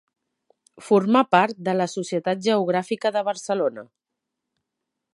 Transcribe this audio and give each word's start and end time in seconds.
Formà 0.85 1.21
part 1.35 1.59
de 1.69 1.77
la 1.77 1.87
Societat 1.93 2.43
Geogràfica 2.49 3.15
de 3.19 3.25
Barcelona. 3.31 3.89